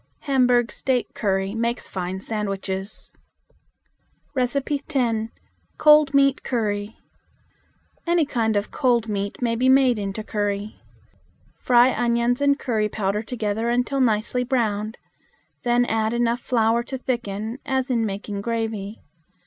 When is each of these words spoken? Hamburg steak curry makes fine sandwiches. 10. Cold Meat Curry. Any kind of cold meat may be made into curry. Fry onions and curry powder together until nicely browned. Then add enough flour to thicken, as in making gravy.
Hamburg 0.21 0.71
steak 0.71 1.13
curry 1.13 1.53
makes 1.53 1.87
fine 1.87 2.19
sandwiches. 2.21 3.13
10. 4.35 5.29
Cold 5.77 6.13
Meat 6.15 6.41
Curry. 6.41 6.97
Any 8.07 8.25
kind 8.25 8.55
of 8.55 8.71
cold 8.71 9.07
meat 9.07 9.43
may 9.43 9.55
be 9.55 9.69
made 9.69 9.99
into 9.99 10.23
curry. 10.23 10.81
Fry 11.55 11.93
onions 11.93 12.41
and 12.41 12.57
curry 12.57 12.89
powder 12.89 13.21
together 13.21 13.69
until 13.69 14.01
nicely 14.01 14.43
browned. 14.43 14.97
Then 15.61 15.85
add 15.85 16.13
enough 16.15 16.39
flour 16.39 16.81
to 16.81 16.97
thicken, 16.97 17.59
as 17.63 17.91
in 17.91 18.03
making 18.03 18.41
gravy. 18.41 19.03